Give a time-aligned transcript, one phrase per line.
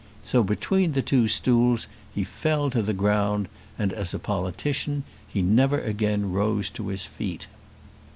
[0.23, 5.43] So between the two stools he fell to the ground, and, as a politician, he
[5.43, 7.45] never again rose to his feet.